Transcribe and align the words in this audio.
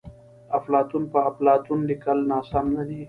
افلاطون 0.57 1.03
په 1.13 1.19
اپلاتون 1.29 1.79
لیکل 1.89 2.17
ناسم 2.31 2.65
ندي. 2.77 2.99